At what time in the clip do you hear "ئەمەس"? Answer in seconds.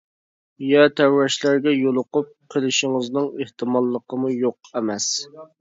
4.81-5.11